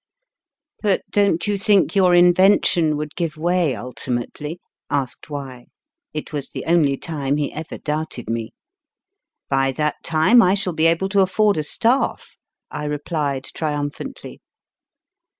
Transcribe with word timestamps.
But 0.81 1.03
don 1.11 1.37
t 1.37 1.51
you 1.51 1.59
think 1.59 1.95
your 1.95 2.15
invention 2.15 2.97
would 2.97 3.15
give 3.15 3.37
way 3.37 3.75
ultimately? 3.75 4.59
asked 4.89 5.29
Y. 5.29 5.67
It 6.11 6.33
was 6.33 6.49
the 6.49 6.65
only 6.65 6.97
time 6.97 7.37
he 7.37 7.53
ever 7.53 7.77
doubted 7.77 8.27
me. 8.27 8.45
k 8.45 8.53
By 9.47 9.71
that 9.73 9.97
time 10.03 10.41
I 10.41 10.55
shall 10.55 10.71
L 10.73 10.77
be 10.77 10.87
able 10.87 11.09
to 11.09 11.21
afford 11.21 11.55
a 11.57 11.63
staff, 11.63 12.35
I 12.71 12.85
replied 12.85 13.43
triumphantly. 13.53 14.41